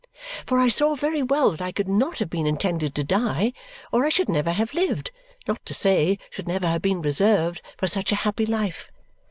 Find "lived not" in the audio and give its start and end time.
4.73-5.63